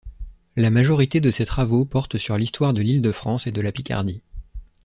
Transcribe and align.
La 0.55 0.71
majorité 0.71 1.21
de 1.21 1.29
ses 1.29 1.45
travaux 1.45 1.85
porte 1.85 2.17
sur 2.17 2.35
l'histoire 2.35 2.73
de 2.73 2.81
l'Île-de-France 2.81 3.45
et 3.45 3.51
de 3.51 3.61
la 3.61 3.71
Picardie. 3.71 4.23